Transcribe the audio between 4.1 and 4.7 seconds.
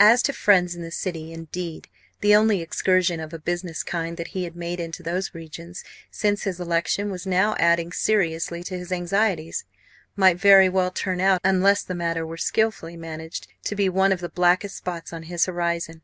that he had